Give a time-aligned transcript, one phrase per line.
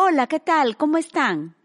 [0.00, 0.76] Hola, ¿qué tal?
[0.76, 1.56] ¿Cómo están?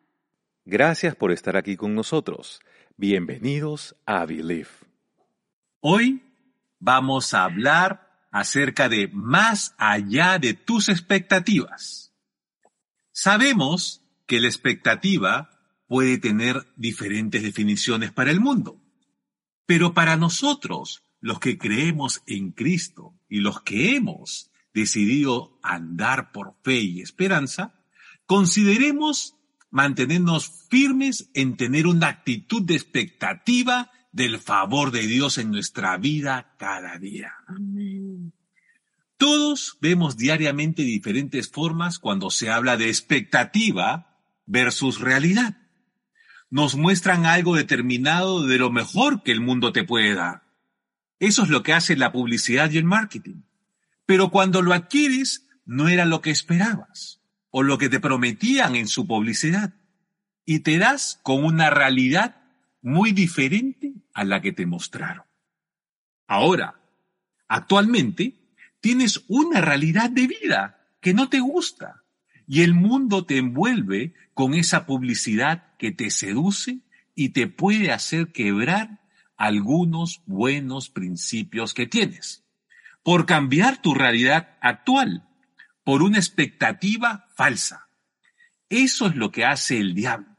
[0.65, 2.61] Gracias por estar aquí con nosotros.
[2.97, 4.71] Bienvenidos a Believe.
[5.81, 6.23] Hoy
[6.79, 12.11] vamos a hablar acerca de más allá de tus expectativas.
[13.11, 15.51] Sabemos que la expectativa
[15.85, 18.81] puede tener diferentes definiciones para el mundo,
[19.67, 26.55] pero para nosotros, los que creemos en Cristo y los que hemos decidido andar por
[26.63, 27.82] fe y esperanza,
[28.25, 29.35] consideremos
[29.73, 36.53] mantenernos firmes en tener una actitud de expectativa del favor de Dios en nuestra vida
[36.59, 37.33] cada día.
[39.17, 45.57] Todos vemos diariamente diferentes formas cuando se habla de expectativa versus realidad.
[46.51, 50.43] Nos muestran algo determinado de lo mejor que el mundo te puede dar.
[51.17, 53.41] Eso es lo que hace la publicidad y el marketing.
[54.05, 57.22] Pero cuando lo adquieres, no era lo que esperabas
[57.55, 59.75] o lo que te prometían en su publicidad.
[60.43, 62.41] Y te das con una realidad
[62.81, 65.23] muy diferente a la que te mostraron.
[66.27, 66.81] Ahora,
[67.47, 68.33] actualmente,
[68.81, 72.03] tienes una realidad de vida que no te gusta
[72.47, 76.79] y el mundo te envuelve con esa publicidad que te seduce
[77.13, 78.99] y te puede hacer quebrar
[79.37, 82.43] algunos buenos principios que tienes
[83.03, 85.29] por cambiar tu realidad actual
[85.83, 87.87] por una expectativa falsa.
[88.69, 90.35] Eso es lo que hace el diablo.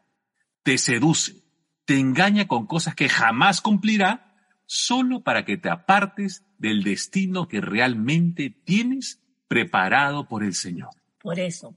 [0.63, 1.43] Te seduce,
[1.85, 4.35] te engaña con cosas que jamás cumplirá
[4.67, 10.91] solo para que te apartes del destino que realmente tienes preparado por el Señor.
[11.21, 11.77] Por eso,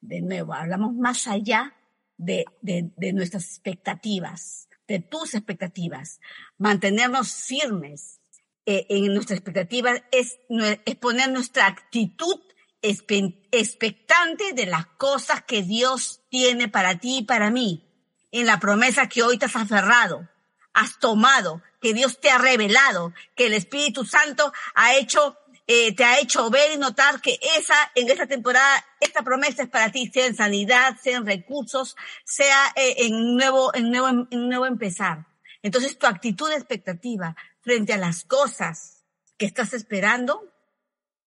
[0.00, 1.74] de nuevo, hablamos más allá
[2.16, 2.44] de,
[3.12, 6.20] nuestras expectativas, de tus expectativas.
[6.58, 8.20] Mantenernos firmes
[8.64, 10.38] eh, en nuestra expectativa es,
[10.84, 12.40] es poner nuestra actitud
[12.82, 17.88] expectante de las cosas que Dios tiene para ti y para mí,
[18.32, 20.28] en la promesa que hoy te has aferrado,
[20.74, 26.04] has tomado, que Dios te ha revelado, que el Espíritu Santo ha hecho, eh, te
[26.04, 30.10] ha hecho ver y notar que esa, en esta temporada, esta promesa es para ti,
[30.12, 35.26] sea en sanidad, sea en recursos, sea eh, en nuevo, en nuevo, en nuevo empezar.
[35.62, 39.04] Entonces tu actitud expectativa frente a las cosas
[39.38, 40.52] que estás esperando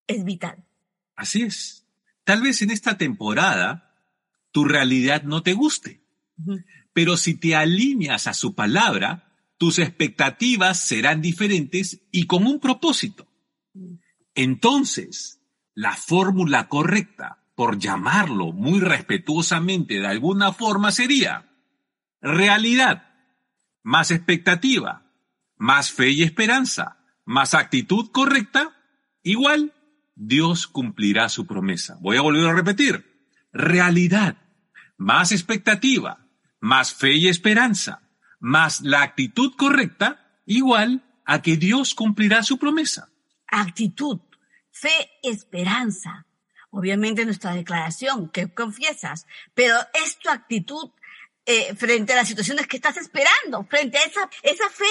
[0.08, 0.66] es vital.
[1.16, 1.88] Así es.
[2.24, 3.94] Tal vez en esta temporada
[4.52, 6.02] tu realidad no te guste,
[6.94, 13.28] pero si te alineas a su palabra, tus expectativas serán diferentes y con un propósito.
[14.34, 15.42] Entonces,
[15.74, 21.52] la fórmula correcta, por llamarlo muy respetuosamente de alguna forma, sería
[22.22, 23.14] realidad,
[23.84, 25.12] más expectativa,
[25.58, 28.76] más fe y esperanza, más actitud correcta,
[29.22, 29.75] igual
[30.16, 31.98] Dios cumplirá su promesa.
[32.00, 33.30] Voy a volver a repetir.
[33.52, 34.38] Realidad,
[34.98, 36.28] más expectativa,
[36.60, 38.02] más fe y esperanza,
[38.40, 43.10] más la actitud correcta, igual a que Dios cumplirá su promesa.
[43.48, 44.20] Actitud,
[44.72, 46.26] fe, esperanza.
[46.70, 50.92] Obviamente nuestra declaración que confiesas, pero es tu actitud
[51.46, 54.86] eh, frente a las situaciones que estás esperando, frente a esa, esa fe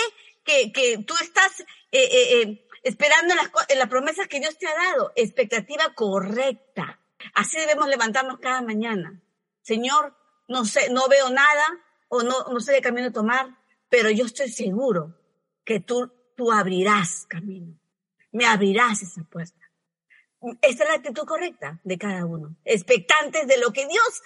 [0.44, 2.08] que, que tú estás eh,
[2.42, 7.00] eh, esperando las, promesas que Dios te ha dado, expectativa correcta.
[7.34, 9.20] Así debemos levantarnos cada mañana.
[9.62, 10.16] Señor,
[10.48, 11.64] no sé, no veo nada
[12.08, 13.58] o no, no sé de camino tomar,
[13.88, 15.18] pero yo estoy seguro
[15.64, 17.78] que tú, tú abrirás camino.
[18.30, 19.64] Me abrirás esa puerta.
[20.60, 22.56] Esta es la actitud correcta de cada uno.
[22.64, 24.22] Expectantes de lo que Dios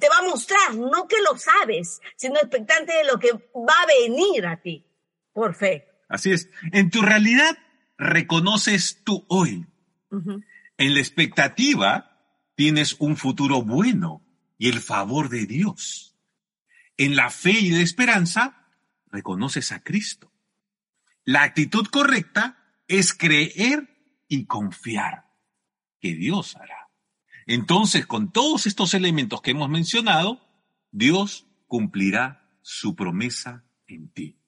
[0.00, 3.86] te va a mostrar, no que lo sabes, sino expectantes de lo que va a
[3.86, 4.84] venir a ti
[5.32, 5.86] por fe.
[6.08, 6.48] Así es.
[6.72, 7.56] En tu realidad
[8.00, 9.66] reconoces tú hoy.
[10.10, 12.18] En la expectativa
[12.56, 14.24] tienes un futuro bueno
[14.58, 16.16] y el favor de Dios.
[16.96, 18.66] En la fe y la esperanza
[19.06, 20.32] reconoces a Cristo.
[21.24, 23.88] La actitud correcta es creer
[24.26, 25.26] y confiar
[26.00, 26.88] que Dios hará.
[27.46, 30.40] Entonces, con todos estos elementos que hemos mencionado,
[30.90, 34.38] Dios cumplirá su promesa en ti.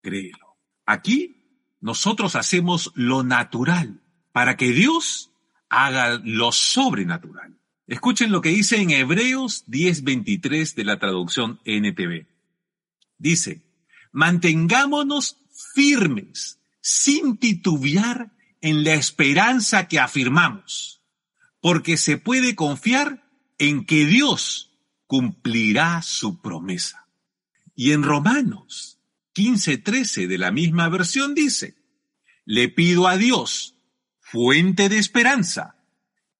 [0.00, 0.56] Créelo.
[0.86, 1.43] Aquí
[1.84, 4.00] nosotros hacemos lo natural
[4.32, 5.32] para que Dios
[5.68, 7.58] haga lo sobrenatural.
[7.86, 12.26] Escuchen lo que dice en Hebreos 10:23 de la traducción NTV.
[13.18, 13.60] Dice,
[14.12, 15.36] mantengámonos
[15.74, 18.32] firmes, sin titubear
[18.62, 21.02] en la esperanza que afirmamos,
[21.60, 23.28] porque se puede confiar
[23.58, 24.70] en que Dios
[25.06, 27.08] cumplirá su promesa.
[27.76, 28.93] Y en Romanos
[29.34, 31.76] 15.13 de la misma versión dice,
[32.44, 33.76] le pido a Dios,
[34.20, 35.76] fuente de esperanza,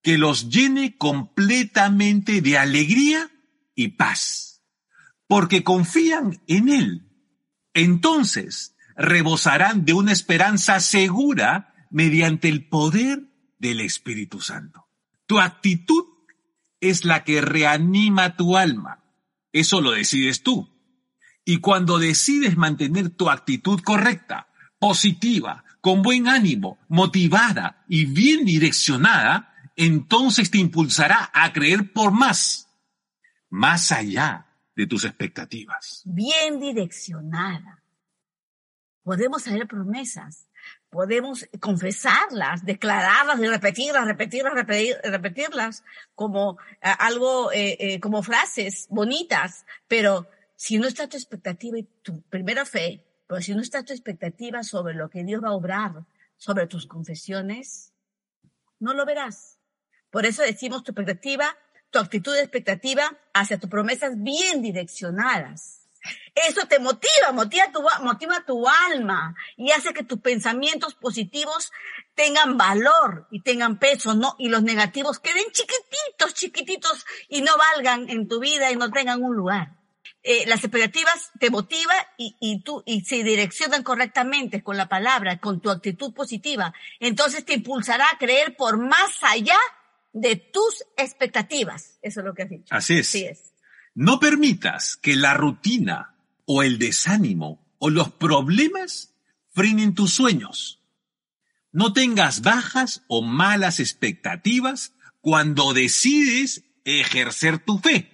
[0.02, 3.30] que los llene completamente de alegría
[3.74, 4.62] y paz,
[5.26, 7.08] porque confían en Él.
[7.72, 13.22] Entonces rebosarán de una esperanza segura mediante el poder
[13.58, 14.86] del Espíritu Santo.
[15.26, 16.04] Tu actitud
[16.80, 19.04] es la que reanima tu alma.
[19.52, 20.73] Eso lo decides tú.
[21.44, 24.48] Y cuando decides mantener tu actitud correcta,
[24.78, 32.68] positiva, con buen ánimo, motivada y bien direccionada, entonces te impulsará a creer por más,
[33.50, 36.02] más allá de tus expectativas.
[36.04, 37.82] Bien direccionada.
[39.02, 40.48] Podemos hacer promesas,
[40.88, 48.86] podemos confesarlas, declararlas y repetirlas, repetirlas, repetir, repetirlas como eh, algo, eh, eh, como frases
[48.88, 50.26] bonitas, pero
[50.56, 54.62] si no está tu expectativa y tu primera fe, pero si no está tu expectativa
[54.62, 56.04] sobre lo que Dios va a obrar,
[56.36, 57.92] sobre tus confesiones,
[58.78, 59.58] no lo verás.
[60.10, 61.56] Por eso decimos tu expectativa,
[61.90, 65.80] tu actitud de expectativa hacia tus promesas bien direccionadas.
[66.34, 71.72] Eso te motiva, motiva tu, motiva tu alma y hace que tus pensamientos positivos
[72.14, 74.36] tengan valor y tengan peso, ¿no?
[74.38, 79.22] Y los negativos queden chiquititos, chiquititos y no valgan en tu vida y no tengan
[79.22, 79.83] un lugar.
[80.26, 85.38] Eh, las expectativas te motivan y, y tú, y se direccionan correctamente con la palabra,
[85.38, 86.72] con tu actitud positiva.
[86.98, 89.58] Entonces te impulsará a creer por más allá
[90.14, 91.98] de tus expectativas.
[92.00, 92.74] Eso es lo que has dicho.
[92.74, 93.08] Así es.
[93.08, 93.52] Así es.
[93.94, 96.16] No permitas que la rutina
[96.46, 99.12] o el desánimo o los problemas
[99.50, 100.80] frenen tus sueños.
[101.70, 108.10] No tengas bajas o malas expectativas cuando decides ejercer tu fe,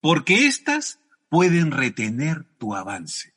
[0.00, 3.34] porque éstas pueden retener tu avance.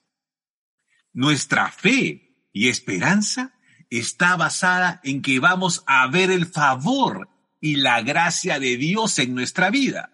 [1.14, 3.54] Nuestra fe y esperanza
[3.90, 7.30] está basada en que vamos a ver el favor
[7.60, 10.14] y la gracia de Dios en nuestra vida.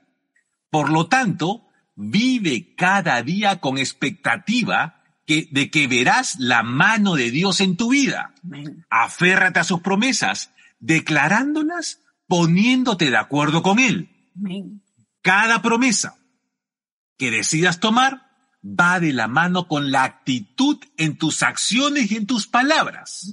[0.69, 7.31] Por lo tanto, vive cada día con expectativa que, de que verás la mano de
[7.31, 8.33] Dios en tu vida.
[8.89, 14.09] Aférrate a sus promesas, declarándolas, poniéndote de acuerdo con Él.
[15.21, 16.17] Cada promesa
[17.17, 18.27] que decidas tomar
[18.63, 23.31] va de la mano con la actitud en tus acciones y en tus palabras.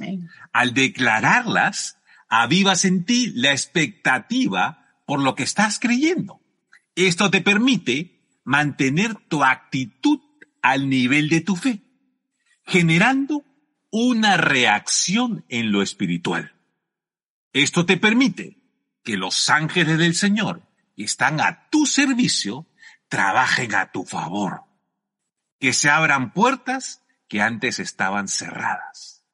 [0.53, 1.99] Al declararlas,
[2.29, 6.41] avivas en ti la expectativa por lo que estás creyendo.
[6.95, 10.21] Esto te permite mantener tu actitud
[10.63, 11.83] al nivel de tu fe,
[12.65, 13.45] generando
[13.91, 16.53] una reacción en lo espiritual.
[17.53, 18.59] Esto te permite
[19.03, 20.63] que los ángeles del Señor
[20.97, 22.67] que están a tu servicio
[23.09, 24.65] trabajen a tu favor,
[25.59, 29.25] que se abran puertas que antes estaban cerradas.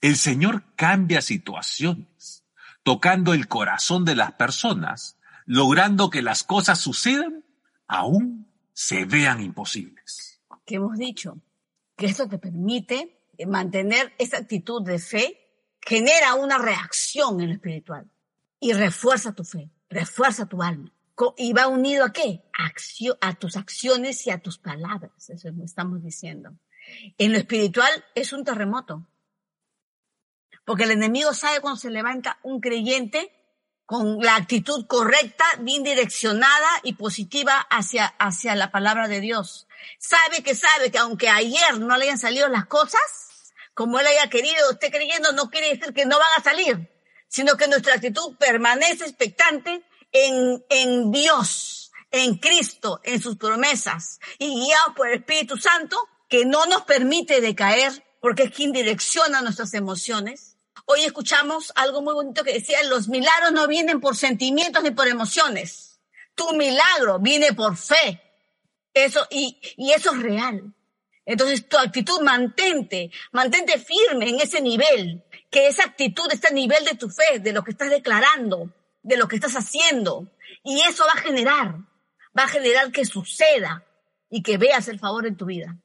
[0.00, 2.44] El Señor cambia situaciones,
[2.82, 7.44] tocando el corazón de las personas logrando que las cosas sucedan
[7.86, 10.40] aún se vean imposibles.
[10.64, 11.38] Que hemos dicho
[11.96, 15.38] que esto te permite mantener esa actitud de fe,
[15.80, 18.10] genera una reacción en lo espiritual
[18.60, 20.92] y refuerza tu fe, refuerza tu alma.
[21.36, 22.42] ¿Y va unido a qué?
[23.20, 26.52] a tus acciones y a tus palabras, eso es lo estamos diciendo.
[27.18, 29.06] En lo espiritual es un terremoto,
[30.64, 33.32] porque el enemigo sabe cuando se levanta un creyente
[33.84, 39.66] con la actitud correcta, bien direccionada y positiva hacia, hacia la palabra de Dios.
[39.98, 44.30] Sabe que sabe que aunque ayer no le hayan salido las cosas, como él haya
[44.30, 46.90] querido, esté creyendo, no quiere decir que no van a salir,
[47.28, 54.48] sino que nuestra actitud permanece expectante en, en Dios, en Cristo, en sus promesas y
[54.48, 55.96] guiado por el Espíritu Santo
[56.28, 60.52] que no nos permite decaer porque es quien direcciona nuestras emociones
[60.86, 65.06] Hoy escuchamos algo muy bonito que decía, los milagros no vienen por sentimientos ni por
[65.06, 66.00] emociones.
[66.34, 68.20] Tu milagro viene por fe.
[68.92, 70.74] Eso, y, y eso es real.
[71.24, 76.96] Entonces tu actitud mantente, mantente firme en ese nivel, que esa actitud está nivel de
[76.96, 80.32] tu fe, de lo que estás declarando, de lo que estás haciendo.
[80.64, 81.76] Y eso va a generar,
[82.36, 83.84] va a generar que suceda
[84.30, 85.78] y que veas el favor en tu vida.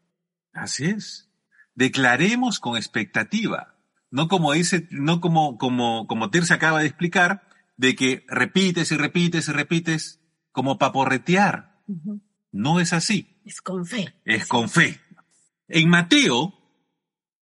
[0.54, 1.30] Así es.
[1.76, 3.78] Declaremos con expectativa
[4.10, 8.98] no como dice, no como, como, como Tirse acaba de explicar, de que repites y
[8.98, 10.22] repites y repites
[10.52, 11.84] como paporretear.
[12.52, 13.42] No es así.
[13.46, 14.16] Es con fe.
[14.26, 15.00] Es con fe.
[15.68, 16.54] En Mateo,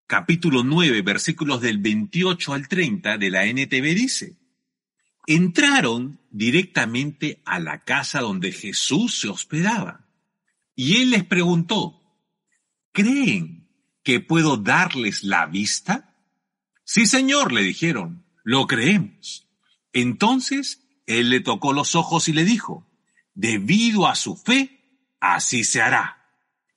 [0.08, 4.38] capítulo 9, versículos del 28 al 30 de la NTV dice,
[5.28, 10.06] entraron directamente a la casa donde Jesús se hospedaba.
[10.76, 12.02] Y él les preguntó,
[12.92, 13.70] ¿creen
[14.04, 16.14] que puedo darles la vista?
[16.84, 19.48] Sí, señor, le dijeron, lo creemos.
[19.94, 22.86] Entonces él le tocó los ojos y le dijo,
[23.34, 26.26] debido a su fe, así se hará.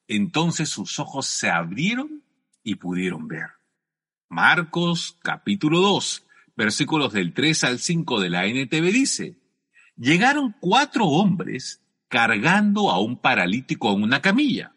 [0.07, 2.25] Entonces sus ojos se abrieron
[2.63, 3.49] y pudieron ver.
[4.29, 6.25] Marcos capítulo 2,
[6.59, 9.39] versículos del 3 al 5 de la NTV dice,
[9.97, 14.75] llegaron cuatro hombres cargando a un paralítico en una camilla.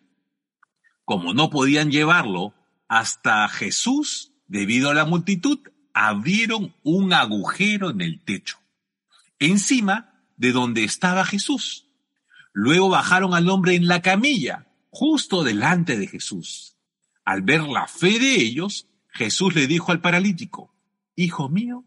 [1.05, 2.53] Como no podían llevarlo
[2.87, 5.57] hasta Jesús debido a la multitud,
[5.95, 8.59] abrieron un agujero en el techo,
[9.39, 11.87] encima de donde estaba Jesús.
[12.53, 16.75] Luego bajaron al hombre en la camilla, justo delante de Jesús.
[17.25, 20.70] Al ver la fe de ellos, Jesús le dijo al paralítico,
[21.15, 21.83] Hijo mío,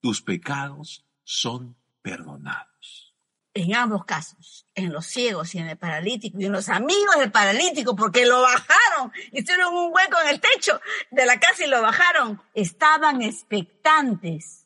[0.00, 3.14] tus pecados son perdonados.
[3.54, 7.30] En ambos casos, en los ciegos y en el paralítico y en los amigos del
[7.30, 10.80] paralítico, porque lo bajaron, hicieron un hueco en el techo
[11.12, 14.64] de la casa y lo bajaron, estaban expectantes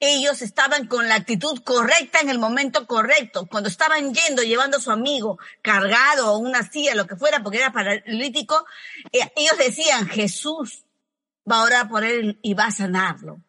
[0.00, 3.46] ellos estaban con la actitud correcta en el momento correcto.
[3.46, 7.58] Cuando estaban yendo, llevando a su amigo cargado o una silla, lo que fuera, porque
[7.58, 8.64] era paralítico,
[9.12, 10.84] eh, ellos decían, Jesús
[11.50, 13.40] va a orar por él y va a sanarlo.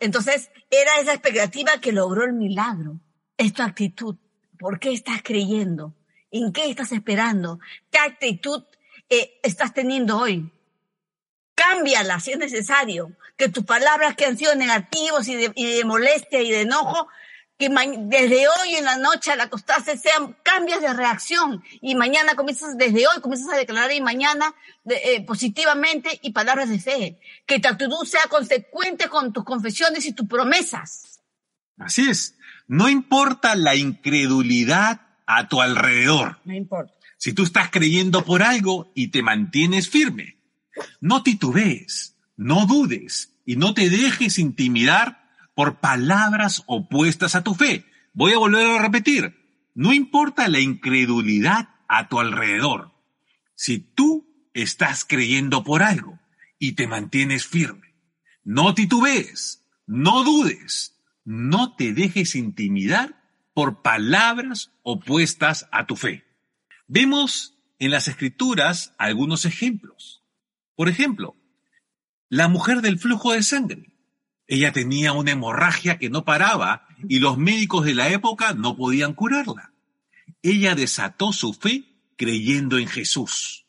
[0.00, 3.00] Entonces, era esa expectativa que logró el milagro.
[3.36, 4.16] Es tu actitud.
[4.58, 5.94] ¿Por qué estás creyendo?
[6.30, 7.60] ¿En qué estás esperando?
[7.90, 8.64] ¿Qué actitud
[9.08, 10.52] eh, estás teniendo hoy?
[11.60, 13.12] cámbiala si es necesario.
[13.36, 17.08] Que tus palabras que han sido negativos y de, molestia y de enojo,
[17.60, 22.78] que desde hoy en la noche al acostarse sean cambios de reacción y mañana comienzas,
[22.78, 24.54] desde hoy comienzas a declarar y mañana
[24.86, 27.20] eh, positivamente y palabras de fe.
[27.44, 31.20] Que tu actitud sea consecuente con tus confesiones y tus promesas.
[31.76, 32.34] Así es.
[32.66, 36.38] No importa la incredulidad a tu alrededor.
[36.46, 36.94] No importa.
[37.18, 40.38] Si tú estás creyendo por algo y te mantienes firme,
[40.98, 45.19] no titubees, no dudes y no te dejes intimidar
[45.60, 47.84] por palabras opuestas a tu fe.
[48.14, 49.36] Voy a volver a repetir,
[49.74, 52.94] no importa la incredulidad a tu alrededor.
[53.54, 56.18] Si tú estás creyendo por algo
[56.58, 57.94] y te mantienes firme,
[58.42, 66.24] no titubees, no dudes, no te dejes intimidar por palabras opuestas a tu fe.
[66.86, 70.24] Vemos en las escrituras algunos ejemplos.
[70.74, 71.36] Por ejemplo,
[72.30, 73.89] la mujer del flujo de sangre.
[74.50, 79.14] Ella tenía una hemorragia que no paraba y los médicos de la época no podían
[79.14, 79.72] curarla.
[80.42, 81.84] Ella desató su fe
[82.16, 83.66] creyendo en Jesús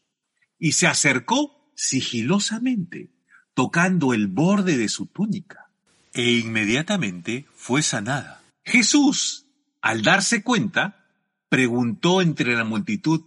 [0.57, 3.11] y se acercó sigilosamente,
[3.53, 5.69] tocando el borde de su túnica,
[6.13, 8.41] e inmediatamente fue sanada.
[8.65, 9.45] Jesús,
[9.81, 11.05] al darse cuenta,
[11.47, 13.21] preguntó entre la multitud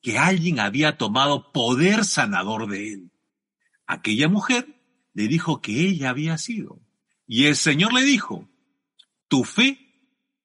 [0.00, 3.10] que alguien había tomado poder sanador de él.
[3.86, 4.80] Aquella mujer
[5.12, 6.85] le dijo que ella había sido.
[7.26, 8.48] Y el Señor le dijo,
[9.28, 9.78] tu fe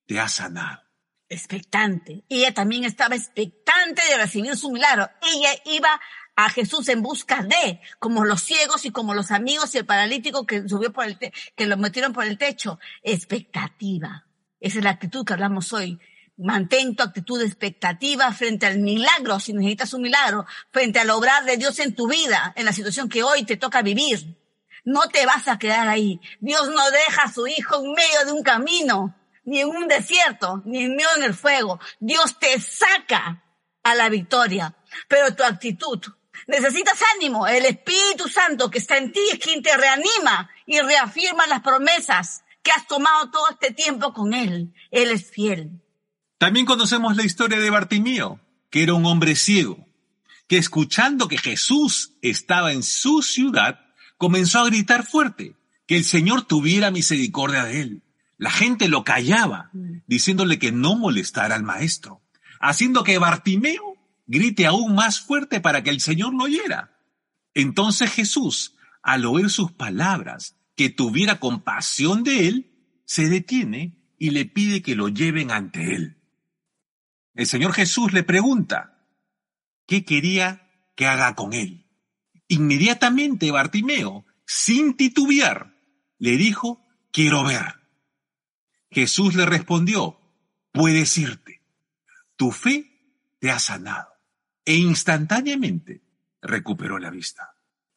[0.08, 0.82] te ha sanado.
[1.30, 2.26] Expectante.
[2.28, 5.10] Ella también estaba expectante de recibir su milagro.
[5.22, 6.02] Ella iba
[6.36, 10.46] a Jesús en busca de, como los ciegos y como los amigos y el paralítico
[10.46, 12.80] que subió por el que lo metieron por el techo.
[13.04, 14.26] Expectativa.
[14.60, 16.00] Esa es la actitud que hablamos hoy.
[16.38, 21.58] Mantén tu actitud expectativa frente al milagro, si necesitas un milagro, frente al obrar de
[21.58, 24.41] Dios en tu vida, en la situación que hoy te toca vivir.
[24.84, 26.20] No te vas a quedar ahí.
[26.40, 30.62] Dios no deja a su hijo en medio de un camino, ni en un desierto,
[30.66, 31.80] ni en medio en el fuego.
[32.00, 33.44] Dios te saca
[33.84, 34.76] a la victoria.
[35.08, 36.00] Pero tu actitud,
[36.48, 37.48] necesitas ánimo.
[37.48, 42.44] El Espíritu Santo que está en ti es quien te reanima y reafirma las promesas
[42.64, 44.74] que has tomado todo este tiempo con Él.
[44.92, 45.82] Él es fiel.
[46.38, 49.86] También conocemos la historia de Bartimeo, que era un hombre ciego,
[50.48, 53.80] que escuchando que Jesús estaba en su ciudad,
[54.22, 55.56] comenzó a gritar fuerte,
[55.88, 58.04] que el Señor tuviera misericordia de él.
[58.38, 59.72] La gente lo callaba,
[60.06, 62.22] diciéndole que no molestara al maestro,
[62.60, 63.96] haciendo que Bartimeo
[64.28, 67.00] grite aún más fuerte para que el Señor lo oyera.
[67.56, 72.72] Entonces Jesús, al oír sus palabras, que tuviera compasión de él,
[73.06, 76.22] se detiene y le pide que lo lleven ante él.
[77.34, 79.04] El Señor Jesús le pregunta,
[79.88, 81.81] ¿qué quería que haga con él?
[82.52, 85.74] Inmediatamente Bartimeo, sin titubear,
[86.20, 87.80] le dijo, quiero ver.
[88.90, 90.20] Jesús le respondió,
[90.74, 91.62] puedes irte.
[92.36, 92.92] Tu fe
[93.40, 94.10] te ha sanado.
[94.66, 96.02] E instantáneamente
[96.42, 97.51] recuperó la vista.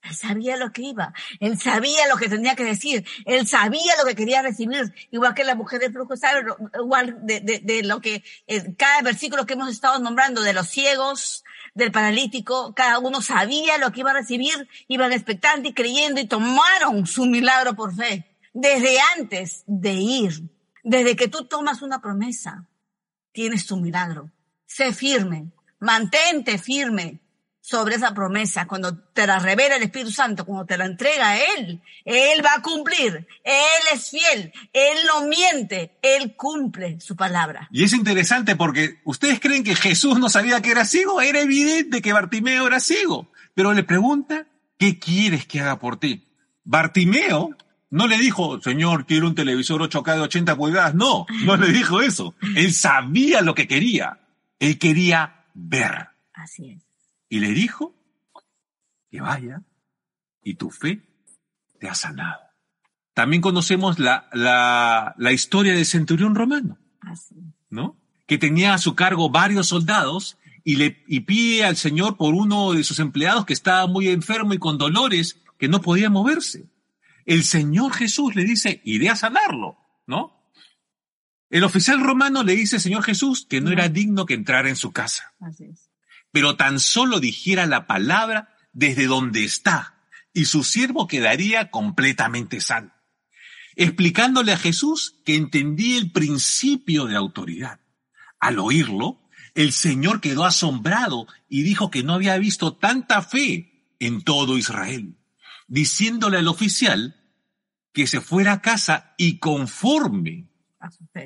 [0.04, 4.06] Él sabía lo que iba, él sabía lo que tenía que decir, él sabía lo
[4.06, 6.44] que quería recibir, igual que la mujer del flujo sabe,
[6.78, 10.68] igual de, de, de lo que eh, cada versículo que hemos estado nombrando, de los
[10.68, 11.42] ciegos,
[11.74, 16.26] del paralítico, cada uno sabía lo que iba a recibir, iban expectantes y creyendo y
[16.26, 20.50] tomaron su milagro por fe, desde antes de ir.
[20.82, 22.66] Desde que tú tomas una promesa,
[23.32, 24.30] tienes tu milagro.
[24.66, 27.20] Sé firme, mantente firme
[27.64, 28.66] sobre esa promesa.
[28.66, 32.56] Cuando te la revela el Espíritu Santo, cuando te la entrega a Él, Él va
[32.58, 33.26] a cumplir.
[33.42, 37.66] Él es fiel, Él no miente, Él cumple su palabra.
[37.72, 42.02] Y es interesante porque ustedes creen que Jesús no sabía que era ciego, era evidente
[42.02, 44.46] que Bartimeo era ciego, pero le pregunta,
[44.78, 46.28] ¿qué quieres que haga por ti?
[46.64, 47.56] Bartimeo
[47.88, 50.94] no le dijo, Señor, quiero un televisor 8K de 80 pulgadas.
[50.94, 52.34] No, no le dijo eso.
[52.56, 54.18] Él sabía lo que quería.
[54.58, 56.08] Él quería ver.
[56.34, 56.83] Así es.
[57.28, 57.94] Y le dijo
[59.10, 59.62] que vaya
[60.42, 61.02] y tu fe
[61.78, 62.40] te ha sanado.
[63.14, 66.78] También conocemos la, la, la historia del centurión romano.
[67.70, 67.96] ¿no?
[68.26, 72.72] Que tenía a su cargo varios soldados y le y pide al Señor por uno
[72.72, 76.66] de sus empleados que estaba muy enfermo y con dolores que no podía moverse.
[77.26, 80.50] El Señor Jesús le dice, iré a sanarlo, ¿no?
[81.50, 84.76] El oficial romano le dice al Señor Jesús que no era digno que entrara en
[84.76, 85.90] su casa, Así es.
[86.34, 92.92] Pero tan solo dijera la palabra desde donde está, y su siervo quedaría completamente sano,
[93.76, 97.78] explicándole a Jesús que entendía el principio de autoridad.
[98.40, 99.22] Al oírlo,
[99.54, 105.16] el Señor quedó asombrado y dijo que no había visto tanta fe en todo Israel,
[105.68, 107.14] diciéndole al oficial
[107.92, 110.50] que se fuera a casa y conforme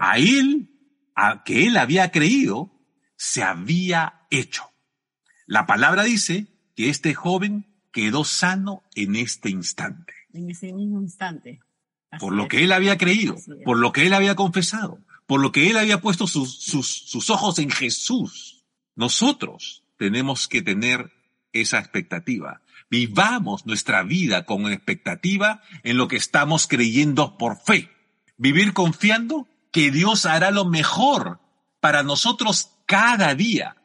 [0.01, 0.69] A él,
[1.15, 2.71] a que él había creído,
[3.17, 4.71] se había hecho.
[5.49, 11.61] La palabra dice que este joven quedó sano en este instante, En ese mismo instante.
[12.11, 15.51] Así por lo que él había creído, por lo que él había confesado, por lo
[15.51, 18.67] que él había puesto sus, sus, sus ojos en Jesús.
[18.95, 21.13] Nosotros tenemos que tener
[21.55, 22.61] esa expectativa.
[22.91, 27.91] Vivamos nuestra vida con expectativa en lo que estamos creyendo por fe.
[28.37, 31.41] Vivir confiando que Dios hará lo mejor
[31.81, 33.78] para nosotros cada día.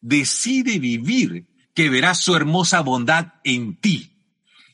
[0.00, 4.24] Decide vivir que verás su hermosa bondad en ti.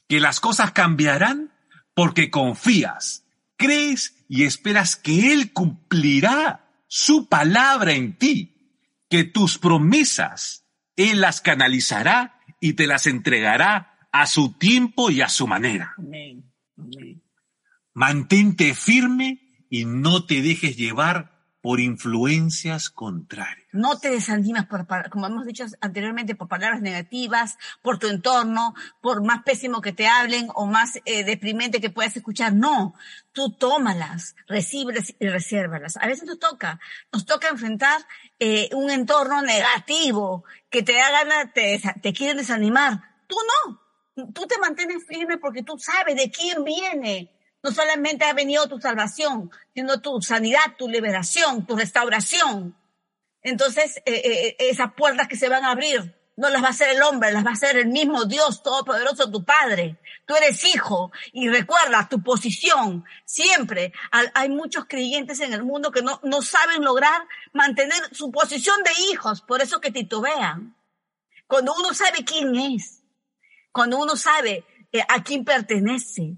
[0.09, 1.53] Que las cosas cambiarán
[1.95, 8.73] porque confías, crees y esperas que Él cumplirá su palabra en ti.
[9.09, 15.29] Que tus promesas Él las canalizará y te las entregará a su tiempo y a
[15.29, 15.95] su manera.
[15.99, 16.53] Amén.
[16.77, 17.23] Amén.
[17.93, 21.34] Mantente firme y no te dejes llevar
[21.65, 23.67] por influencias contrarias.
[23.73, 29.25] No te desanimas, por, como hemos dicho anteriormente, por palabras negativas, por tu entorno, por
[29.25, 32.53] más pésimo que te hablen o más eh, deprimente que puedas escuchar.
[32.53, 32.95] No,
[33.33, 35.97] tú tómalas, recíbelas y resérvalas.
[35.97, 37.99] A veces nos toca, nos toca enfrentar
[38.39, 43.01] eh, un entorno negativo que te da ganas, te, te quieren desanimar.
[43.27, 43.81] Tú no,
[44.35, 47.31] tú te mantienes firme porque tú sabes de quién viene.
[47.65, 52.77] No solamente ha venido tu salvación, sino tu sanidad, tu liberación, tu restauración.
[53.41, 56.91] Entonces, eh, eh, esas puertas que se van a abrir, no las va a hacer
[56.91, 59.99] el hombre, las va a hacer el mismo Dios Todopoderoso, tu Padre.
[60.27, 63.03] Tú eres hijo y recuerda tu posición.
[63.25, 68.83] Siempre hay muchos creyentes en el mundo que no, no saben lograr mantener su posición
[68.83, 70.77] de hijos, por eso que titubean.
[71.47, 73.03] Cuando uno sabe quién es,
[73.73, 76.37] cuando uno sabe eh, a quién pertenece,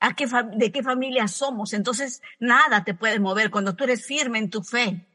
[0.00, 4.62] de qué familia somos, entonces nada te puede mover cuando tú eres firme en tu
[4.62, 5.06] fe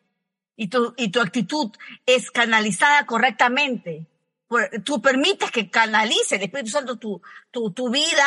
[0.56, 1.72] y tu, y tu actitud
[2.06, 4.08] es canalizada correctamente.
[4.48, 8.26] Por- tú permites que canalice el Espíritu Santo tu, tu, tu vida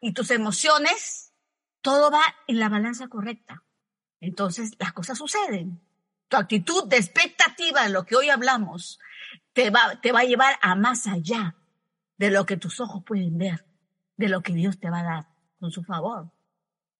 [0.00, 1.32] y tus emociones,
[1.82, 3.62] todo va en la balanza correcta.
[4.20, 5.80] Entonces las cosas suceden.
[6.28, 8.98] Tu actitud de expectativa de lo que hoy hablamos
[9.52, 11.54] te va, te va a llevar a más allá
[12.16, 13.64] de lo que tus ojos pueden ver,
[14.16, 16.30] de lo que Dios te va a dar con su favor.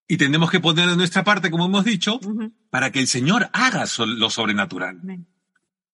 [0.06, 2.18] Y tenemos que poner de nuestra parte, como hemos dicho,
[2.70, 4.98] para que el Señor haga lo sobrenatural.
[5.02, 5.26] Amén.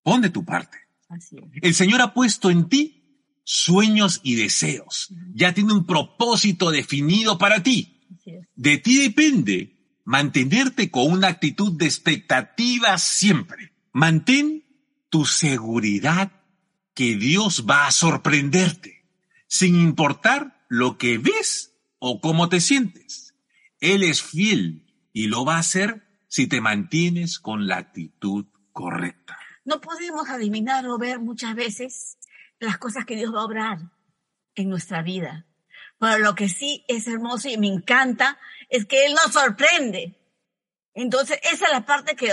[0.03, 0.77] Pon de tu parte.
[1.09, 1.43] Así es.
[1.61, 5.13] El Señor ha puesto en ti sueños y deseos.
[5.33, 7.91] Ya tiene un propósito definido para ti.
[8.55, 9.75] De ti depende
[10.05, 13.73] mantenerte con una actitud de expectativa siempre.
[13.91, 14.63] Mantén
[15.09, 16.31] tu seguridad
[16.93, 19.05] que Dios va a sorprenderte,
[19.47, 23.35] sin importar lo que ves o cómo te sientes.
[23.79, 29.37] Él es fiel y lo va a hacer si te mantienes con la actitud correcta.
[29.63, 32.17] No podemos adivinar o ver muchas veces
[32.59, 33.79] las cosas que Dios va a obrar
[34.55, 35.45] en nuestra vida.
[35.99, 38.37] Pero lo que sí es hermoso y me encanta
[38.69, 40.19] es que Él nos sorprende.
[40.93, 42.31] Entonces, esa es la parte que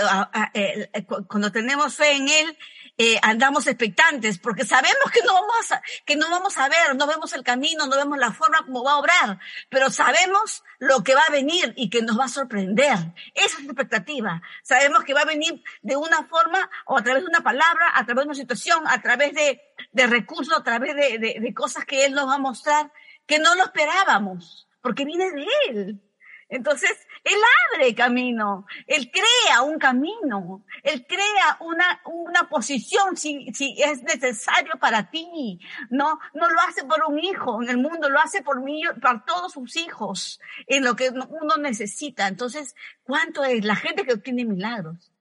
[0.53, 0.89] eh,
[1.27, 2.57] cuando tenemos fe en Él,
[2.97, 7.07] eh, andamos expectantes, porque sabemos que no vamos a, que no vamos a ver, no
[7.07, 11.15] vemos el camino, no vemos la forma como va a obrar, pero sabemos lo que
[11.15, 12.97] va a venir y que nos va a sorprender.
[13.33, 14.41] Esa es la expectativa.
[14.63, 18.05] Sabemos que va a venir de una forma o a través de una palabra, a
[18.05, 21.85] través de una situación, a través de, de recursos, a través de, de, de cosas
[21.85, 22.91] que Él nos va a mostrar
[23.25, 26.01] que no lo esperábamos, porque viene de Él.
[26.49, 26.91] Entonces,
[27.23, 27.39] Él
[27.73, 34.73] abre camino, Él crea un camino, Él crea una, una posición si, si es necesario
[34.79, 35.59] para ti.
[35.89, 39.23] No, no lo hace por un hijo en el mundo, lo hace por mí, para
[39.23, 42.27] todos sus hijos, en lo que uno necesita.
[42.27, 45.11] Entonces, ¿cuánto es la gente que obtiene milagros?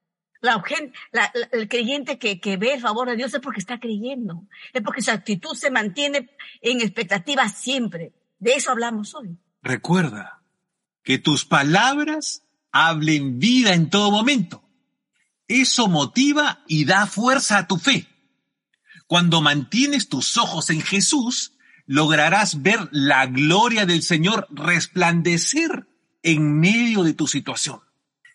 [0.40, 3.78] La, gente, la, el creyente que, que ve el favor de Dios es porque está
[3.78, 8.12] creyendo, es porque su actitud se mantiene en expectativa siempre.
[8.40, 9.38] De eso hablamos hoy.
[9.62, 10.41] Recuerda,
[11.02, 14.62] que tus palabras hablen vida en todo momento.
[15.48, 18.08] Eso motiva y da fuerza a tu fe.
[19.06, 21.52] Cuando mantienes tus ojos en Jesús,
[21.86, 25.86] lograrás ver la gloria del Señor resplandecer
[26.22, 27.80] en medio de tu situación.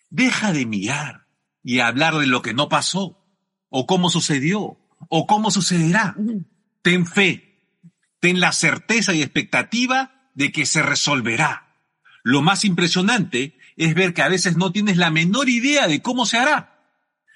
[0.09, 1.27] Deja de mirar
[1.63, 3.25] y hablar de lo que no pasó,
[3.69, 4.77] o cómo sucedió,
[5.09, 6.15] o cómo sucederá.
[6.81, 7.63] Ten fe,
[8.19, 11.66] ten la certeza y expectativa de que se resolverá
[12.27, 16.25] lo más impresionante es ver que a veces no tienes la menor idea de cómo
[16.25, 16.83] se hará,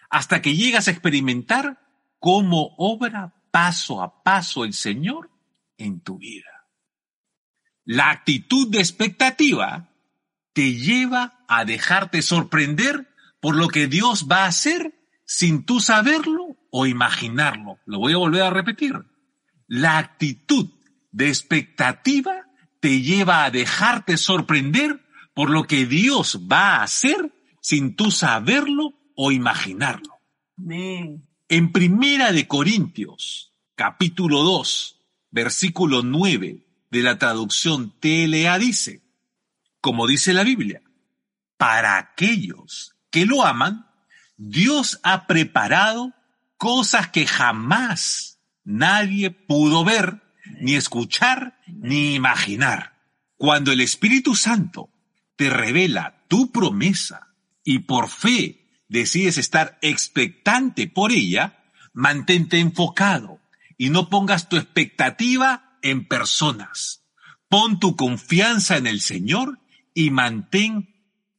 [0.09, 1.79] hasta que llegas a experimentar
[2.19, 5.31] cómo obra paso a paso el Señor
[5.77, 6.67] en tu vida.
[7.85, 9.93] La actitud de expectativa
[10.51, 13.07] te lleva a dejarte sorprender
[13.39, 17.79] por lo que Dios va a hacer sin tú saberlo o imaginarlo.
[17.85, 18.93] Lo voy a volver a repetir.
[19.67, 20.69] La actitud
[21.13, 22.50] de expectativa
[22.81, 28.93] te lleva a dejarte sorprender por lo que Dios va a hacer sin tú saberlo
[29.15, 30.19] o imaginarlo.
[30.57, 39.01] En Primera de Corintios, capítulo 2, versículo 9 de la traducción TLA dice,
[39.79, 40.81] como dice la Biblia,
[41.57, 43.87] para aquellos que lo aman,
[44.37, 46.13] Dios ha preparado
[46.57, 50.21] cosas que jamás nadie pudo ver
[50.59, 52.99] ni escuchar, ni imaginar.
[53.37, 54.89] Cuando el Espíritu Santo
[55.35, 63.39] te revela tu promesa y por fe decides estar expectante por ella, mantente enfocado
[63.77, 67.03] y no pongas tu expectativa en personas.
[67.49, 69.59] Pon tu confianza en el Señor
[69.93, 70.91] y mantén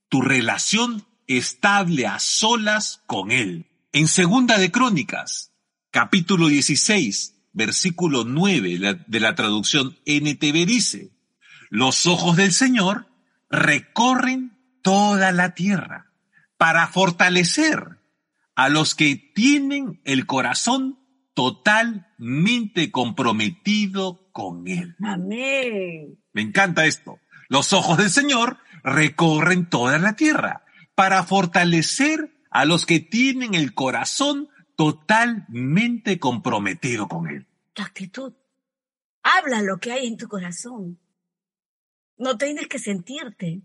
[0.09, 3.71] tu relación estable a solas con Él.
[3.93, 5.53] En Segunda de Crónicas,
[5.91, 11.11] capítulo 16, versículo 9 de la traducción NTV dice,
[11.71, 13.07] los ojos del Señor
[13.51, 16.13] recorren toda la tierra
[16.57, 17.99] para fortalecer
[18.55, 20.99] a los que tienen el corazón
[21.35, 24.97] totalmente comprometido con Él.
[25.03, 26.19] Amén.
[26.33, 27.19] Me encanta esto.
[27.49, 33.75] Los ojos del Señor recorren toda la tierra para fortalecer a los que tienen el
[33.75, 37.47] corazón totalmente comprometido con Él.
[37.73, 38.33] Tu actitud.
[39.23, 40.99] Habla lo que hay en tu corazón.
[42.17, 43.63] No tienes que sentirte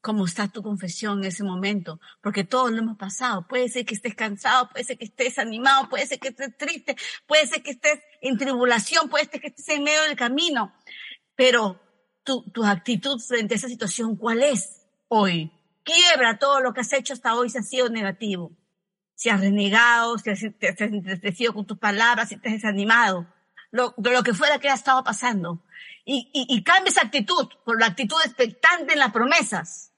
[0.00, 3.46] como está tu confesión en ese momento, porque todos lo hemos pasado.
[3.48, 6.96] Puede ser que estés cansado, puede ser que estés animado, puede ser que estés triste,
[7.26, 10.72] puede ser que estés en tribulación, puede ser que estés en medio del camino.
[11.34, 11.80] Pero
[12.22, 15.52] tu, tu actitud frente a esa situación, ¿cuál es hoy?
[15.82, 18.56] Quiebra todo lo que has hecho hasta hoy si ha sido negativo
[19.18, 23.26] si has renegado, si has, te entristecido con tus palabras, si te has desanimado,
[23.72, 25.64] lo, lo que fuera que ha estado pasando.
[26.04, 29.92] Y, y, cambia esa actitud por la actitud expectante en las promesas.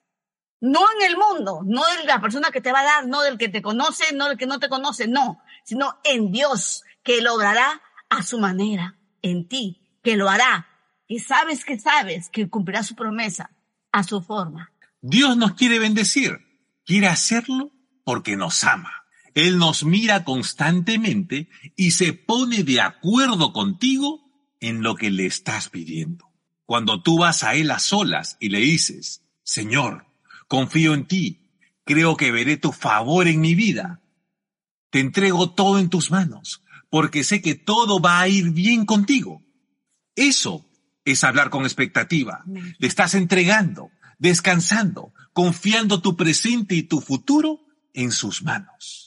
[0.59, 3.37] No en el mundo, no de la persona que te va a dar, no del
[3.37, 7.35] que te conoce, no del que no te conoce, no, sino en Dios, que lo
[7.35, 10.67] obrará a su manera, en ti, que lo hará,
[11.07, 13.51] que sabes que sabes que cumplirá su promesa
[13.93, 14.73] a su forma.
[15.03, 16.39] Dios nos quiere bendecir,
[16.87, 17.71] quiere hacerlo
[18.03, 19.00] porque nos ama.
[19.35, 24.21] Él nos mira constantemente y se pone de acuerdo contigo
[24.61, 26.31] en lo que le estás pidiendo.
[26.67, 30.07] Cuando tú vas a Él a solas y le dices, Señor,
[30.47, 31.51] confío en ti,
[31.85, 34.01] creo que veré tu favor en mi vida,
[34.91, 39.43] te entrego todo en tus manos, porque sé que todo va a ir bien contigo.
[40.15, 40.67] Eso
[41.05, 42.45] es hablar con expectativa.
[42.47, 47.61] Le estás entregando, descansando, confiando tu presente y tu futuro
[47.95, 49.00] en sus manos.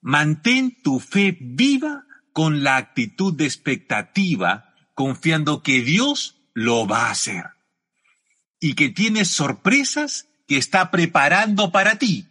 [0.00, 7.10] Mantén tu fe viva con la actitud de expectativa, confiando que Dios lo va a
[7.10, 7.44] hacer
[8.58, 12.28] y que tienes sorpresas que está preparando para ti,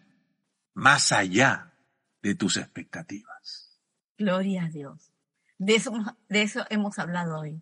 [0.74, 1.74] más allá
[2.22, 3.80] de tus expectativas.
[4.18, 5.12] Gloria a Dios.
[5.58, 5.92] De eso,
[6.30, 7.62] de eso hemos hablado hoy.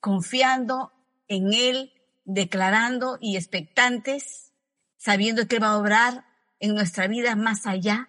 [0.00, 0.92] Confiando
[1.28, 1.92] en Él,
[2.24, 4.52] declarando y expectantes,
[4.96, 6.24] sabiendo que va a obrar
[6.60, 8.08] en nuestra vida más allá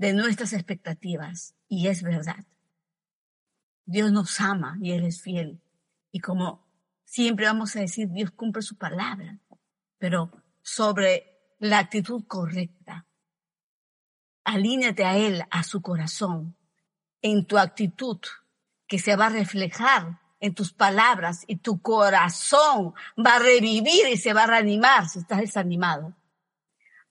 [0.00, 1.54] de nuestras expectativas.
[1.68, 2.46] Y es verdad.
[3.84, 5.60] Dios nos ama y Él es fiel.
[6.10, 6.66] Y como
[7.04, 9.38] siempre vamos a decir, Dios cumple su palabra,
[9.98, 10.30] pero
[10.62, 13.04] sobre la actitud correcta.
[14.44, 16.56] Alíñate a Él, a su corazón,
[17.20, 18.20] en tu actitud,
[18.86, 24.16] que se va a reflejar en tus palabras y tu corazón va a revivir y
[24.16, 26.14] se va a reanimar si estás desanimado.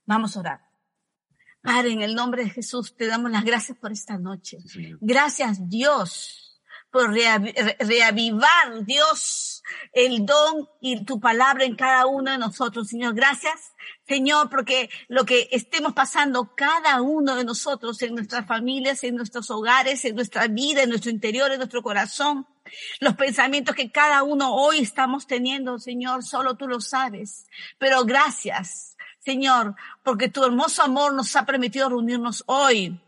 [0.08, 0.69] Vamos a orar.
[1.62, 4.58] Padre, en el nombre de Jesús te damos las gracias por esta noche.
[5.02, 6.50] gracias Dios
[6.92, 13.14] por reavivar, Dios, el don y tu palabra en cada uno de nosotros, Señor.
[13.14, 13.74] Gracias,
[14.08, 19.52] Señor, porque lo que estemos pasando cada uno de nosotros en nuestras familias, en nuestros
[19.52, 22.48] hogares, en nuestra vida, en nuestro interior, en nuestro corazón,
[23.00, 27.46] los pensamientos que cada uno hoy estamos teniendo, Señor, solo tú lo sabes.
[27.78, 33.00] Pero gracias Señor, porque tu hermoso amor nos ha permitido reunirnos hoy.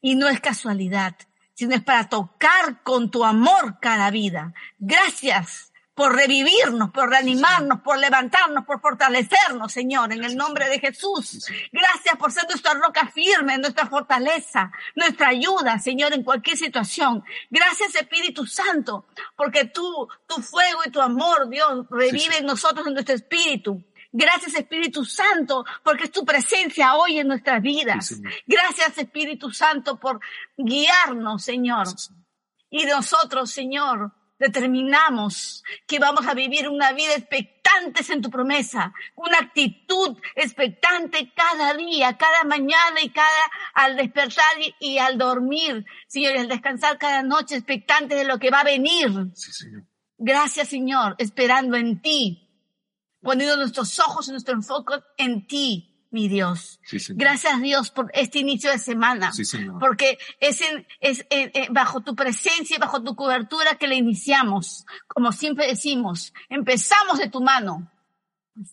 [0.00, 1.14] Y no es casualidad,
[1.54, 4.52] sino es para tocar con tu amor cada vida.
[4.78, 11.46] Gracias por revivirnos, por reanimarnos, por levantarnos, por fortalecernos, Señor, en el nombre de Jesús.
[11.70, 17.22] Gracias por ser nuestra roca firme, nuestra fortaleza, nuestra ayuda, Señor, en cualquier situación.
[17.50, 22.94] Gracias, Espíritu Santo, porque tú, tu fuego y tu amor, Dios, revive en nosotros, en
[22.94, 23.84] nuestro espíritu.
[24.12, 28.20] Gracias Espíritu Santo, porque es tu presencia hoy en nuestras vidas.
[28.46, 30.20] Gracias Espíritu Santo por
[30.56, 31.86] guiarnos, Señor.
[32.68, 39.38] Y nosotros, Señor, determinamos que vamos a vivir una vida expectantes en tu promesa, una
[39.38, 43.30] actitud expectante cada día, cada mañana y cada
[43.72, 48.50] al despertar y, al dormir, Señor, y al descansar cada noche expectantes de lo que
[48.50, 49.10] va a venir.
[50.18, 52.41] Gracias, Señor, esperando en ti,
[53.22, 56.80] poniendo nuestros ojos y nuestro enfoque en ti, mi Dios.
[57.10, 59.32] Gracias Dios por este inicio de semana.
[59.80, 60.62] Porque es,
[61.00, 61.24] es
[61.70, 64.84] bajo tu presencia y bajo tu cobertura que le iniciamos.
[65.06, 67.90] Como siempre decimos, empezamos de tu mano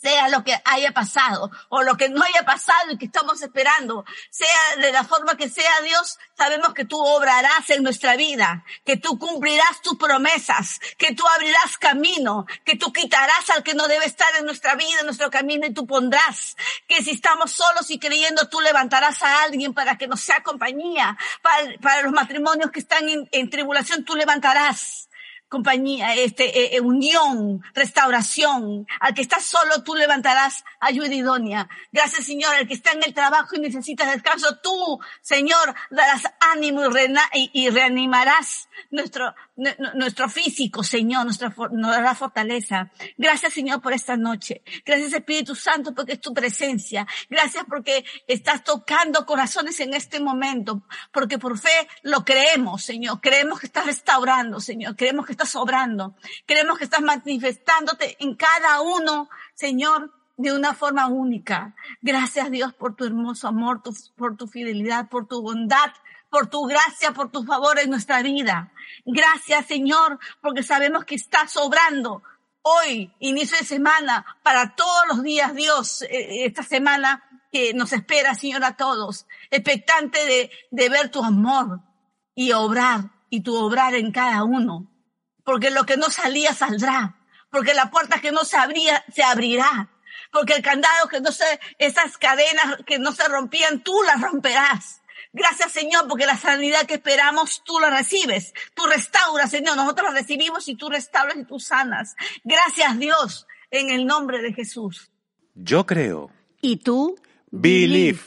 [0.02, 4.06] sea lo que haya pasado o lo que no haya pasado y que estamos esperando,
[4.30, 8.98] sea de la forma que sea Dios, sabemos que tú obrarás en nuestra vida, que
[8.98, 14.06] tú cumplirás tus promesas, que tú abrirás camino, que tú quitarás al que no debe
[14.06, 18.00] estar en nuestra vida, en nuestro camino y tú pondrás, que si estamos solos y
[18.00, 23.06] creyendo tú levantarás a alguien para que nos sea compañía, para, los matrimonios que están
[23.32, 25.09] en tribulación tú levantarás
[25.50, 28.88] compañía, este, eh, eh, unión, restauración.
[29.00, 31.68] Al que está solo, tú levantarás ayuda idónea.
[31.92, 32.54] Gracias, Señor.
[32.54, 36.84] Al que está en el trabajo y necesita descanso, tú, Señor, darás ánimo
[37.34, 39.36] y, y reanimarás nuestro,
[39.94, 42.92] nuestro físico, Señor, nuestra, nuestra fortaleza.
[43.18, 44.62] Gracias, Señor, por esta noche.
[44.86, 47.06] Gracias, Espíritu Santo, porque es tu presencia.
[47.30, 53.20] Gracias porque estás tocando corazones en este momento, porque por fe lo creemos, Señor.
[53.22, 54.96] Creemos que estás restaurando, Señor.
[54.96, 56.16] Creemos que estás obrando.
[56.46, 61.76] Creemos que estás manifestándote en cada uno, Señor, de una forma única.
[62.02, 63.82] Gracias, Dios, por tu hermoso amor,
[64.16, 65.92] por tu fidelidad, por tu bondad,
[66.30, 68.72] por tu gracia, por tu favor en nuestra vida.
[69.06, 72.24] Gracias, Señor, porque sabemos que estás obrando
[72.62, 78.36] hoy, inicio de semana, para todos los días, Dios, eh, esta semana que nos espera,
[78.36, 81.82] Señor, a todos, expectante de, de ver tu amor
[82.36, 84.88] y obrar, y tu obrar en cada uno.
[85.44, 87.16] Porque lo que no salía saldrá,
[87.50, 89.90] porque la puerta que no se abría, se abrirá,
[90.32, 94.99] porque el candado que no se, esas cadenas que no se rompían, tú las romperás
[95.34, 98.54] Gracias, Señor, porque la sanidad que esperamos tú la recibes.
[98.74, 99.76] Tú restauras, Señor.
[99.76, 102.16] Nosotros la recibimos y tú restauras y tú sanas.
[102.44, 105.12] Gracias, Dios, en el nombre de Jesús.
[105.54, 106.32] Yo creo.
[106.62, 107.18] ¿Y tú?
[107.52, 108.20] Believe.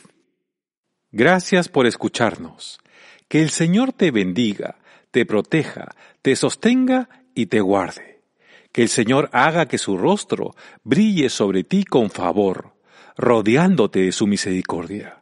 [1.11, 2.81] Gracias por escucharnos.
[3.29, 4.77] Que el Señor te bendiga,
[5.11, 8.23] te proteja, te sostenga y te guarde.
[8.73, 12.75] Que el Señor haga que su rostro brille sobre ti con favor,
[13.17, 15.22] rodeándote de su misericordia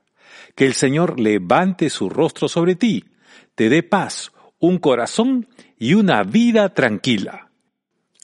[0.60, 3.06] que el Señor levante su rostro sobre ti,
[3.54, 7.50] te dé paz, un corazón y una vida tranquila.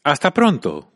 [0.05, 0.93] Hasta pronto.